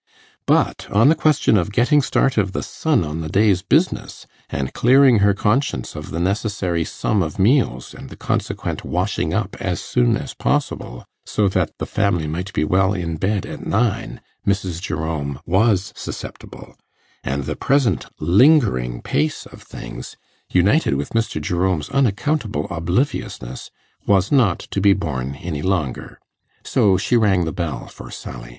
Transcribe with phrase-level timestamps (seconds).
[0.47, 4.73] But on the question of getting start of the sun on the day's business, and
[4.73, 9.79] clearing her conscience of the necessary sum of meals and the consequent 'washing up' as
[9.79, 14.81] soon as possible, so that the family might be well in bed at nine, Mrs.
[14.81, 16.75] Jerome was susceptible;
[17.23, 20.17] and the present lingering pace of things,
[20.51, 21.39] united with Mr.
[21.39, 23.69] Jerome's unaccountable obliviousness,
[24.07, 26.19] was not to be borne any longer.
[26.63, 28.49] So she rang the bell for Sally.